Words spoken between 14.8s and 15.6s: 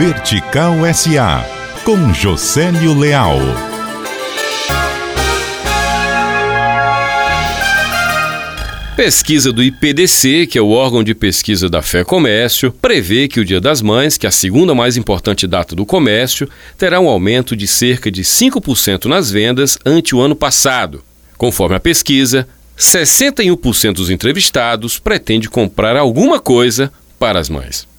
importante